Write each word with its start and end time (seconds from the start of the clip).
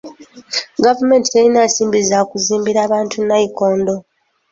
Gavumenti 0.83 1.31
terina 1.33 1.61
nsimbi 1.67 1.99
za 2.09 2.19
kuzimbira 2.29 2.81
bantu 2.93 3.17
nayikondo. 3.27 3.93